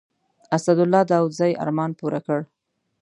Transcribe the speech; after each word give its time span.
اسدالله 0.55 1.01
داودزي 1.11 1.51
ارمان 1.63 1.91
پوره 1.99 2.19
کړ. 2.25 2.39